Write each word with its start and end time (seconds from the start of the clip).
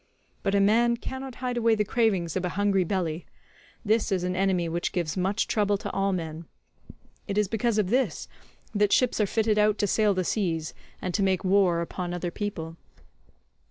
But 0.41 0.55
a 0.55 0.59
man 0.59 0.97
cannot 0.97 1.35
hide 1.35 1.57
away 1.57 1.75
the 1.75 1.85
cravings 1.85 2.35
of 2.35 2.43
a 2.43 2.49
hungry 2.57 2.83
belly; 2.83 3.27
this 3.85 4.11
is 4.11 4.23
an 4.23 4.35
enemy 4.35 4.67
which 4.67 4.93
gives 4.93 5.15
much 5.15 5.45
trouble 5.45 5.77
to 5.77 5.91
all 5.91 6.11
men; 6.11 6.45
it 7.27 7.37
is 7.37 7.47
because 7.47 7.77
of 7.77 7.91
this 7.91 8.27
that 8.73 8.91
ships 8.91 9.21
are 9.21 9.27
fitted 9.27 9.59
out 9.59 9.77
to 9.77 9.85
sail 9.85 10.15
the 10.15 10.23
seas, 10.23 10.73
and 11.03 11.13
to 11.13 11.21
make 11.21 11.43
war 11.43 11.81
upon 11.81 12.15
other 12.15 12.31
people." 12.31 12.77